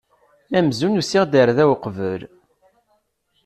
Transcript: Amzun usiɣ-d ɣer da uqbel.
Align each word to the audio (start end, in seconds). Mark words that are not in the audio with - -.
Amzun 0.57 0.99
usiɣ-d 0.99 1.33
ɣer 1.39 1.49
da 1.57 1.65
uqbel. 1.73 2.21